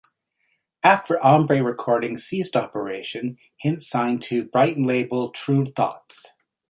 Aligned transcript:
After 0.81 1.19
Hombre 1.19 1.61
Recordings 1.61 2.23
ceased 2.25 2.55
operation, 2.55 3.37
Hint 3.57 3.83
signed 3.83 4.23
to 4.23 4.45
Brighton 4.45 4.87
label 4.87 5.29
Tru 5.29 5.63
Thoughts. 5.63 6.25